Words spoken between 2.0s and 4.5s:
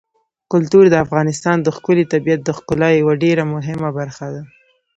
طبیعت د ښکلا یوه ډېره مهمه برخه ده.